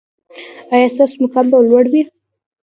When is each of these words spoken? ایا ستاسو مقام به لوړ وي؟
ایا 0.73 0.87
ستاسو 0.93 1.15
مقام 1.23 1.45
به 1.51 1.57
لوړ 1.69 1.85
وي؟ 1.91 2.01